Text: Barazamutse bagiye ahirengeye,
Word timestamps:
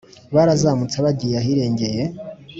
Barazamutse 0.35 0.97
bagiye 1.05 1.35
ahirengeye, 1.41 2.03